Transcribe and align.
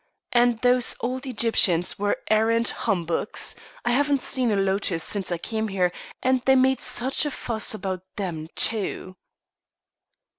And 0.31 0.59
those 0.61 0.95
old 1.01 1.27
Egyptians 1.27 1.99
were 1.99 2.17
arrant 2.31 2.69
humbugs. 2.69 3.55
I 3.85 3.91
haven't 3.91 4.23
seen 4.23 4.49
a 4.49 4.55
lotus 4.55 5.03
since 5.03 5.31
I 5.31 5.37
came 5.37 5.67
here, 5.67 5.91
and 6.23 6.41
they 6.45 6.55
made 6.55 6.81
such 6.81 7.23
a 7.23 7.29
fuss 7.29 7.75
about 7.75 8.01
them 8.15 8.47
too." 8.55 9.15